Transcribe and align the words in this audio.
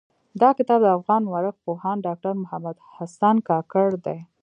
دا 0.41 0.49
کتاب 0.57 0.79
د 0.83 0.87
افغان 0.97 1.21
مٶرخ 1.31 1.55
پوهاند 1.65 2.03
ډاکټر 2.07 2.31
محمد 2.43 2.77
حسن 2.95 3.35
کاکړ 3.49 3.87
دٸ. 4.05 4.17